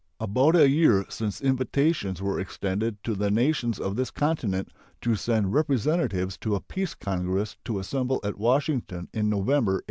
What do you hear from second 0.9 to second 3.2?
since invitations were extended to